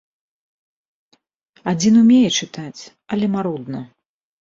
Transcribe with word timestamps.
Адзін 1.73 1.93
умее 2.01 2.29
чытаць, 2.41 2.81
але 3.15 3.25
марудна. 3.39 3.89